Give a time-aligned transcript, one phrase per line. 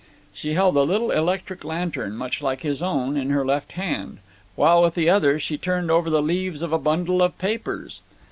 [0.33, 4.17] She held a little electric lantern, much like his own, in her left hand,
[4.55, 8.01] while with the other she turned over the leaves of a bundle of papers.